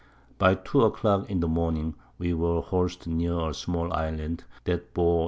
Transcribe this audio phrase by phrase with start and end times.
[0.39, 4.95] By 2 a Clock in the Morning we were hors'd near a small Island, that
[4.95, 5.19] bore S.